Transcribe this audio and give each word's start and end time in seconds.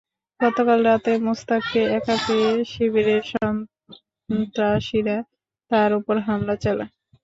গতকাল 0.39 0.79
রাতে 0.87 1.11
মোস্তাককে 1.25 1.81
একা 1.97 2.15
পেয়ে 2.25 2.51
শিবিরের 2.71 3.23
সন্ত্রাসীরা 3.31 5.17
তাঁর 5.71 5.91
ওপর 5.99 6.15
হামলা 6.27 6.55
চালায়। 6.63 6.91